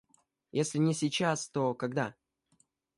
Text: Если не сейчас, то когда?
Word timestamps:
Если 0.51 0.79
не 0.79 0.95
сейчас, 0.95 1.47
то 1.49 1.75
когда? 1.75 2.15